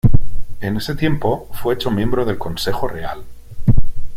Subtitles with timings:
[0.61, 3.23] En ese tiempo fue hecho miembro del consejo real.